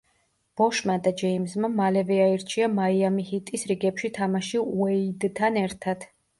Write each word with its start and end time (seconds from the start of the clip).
ბოშმა 0.61 0.95
და 1.07 1.13
ჯეიმზმა 1.21 1.69
მალევე 1.81 2.17
აირჩია 2.23 2.71
მაიამი 2.79 3.27
ჰიტის 3.29 3.69
რიგებში 3.75 4.13
თამაში 4.19 4.65
უეიდთან 4.67 5.65
ერთად. 5.67 6.13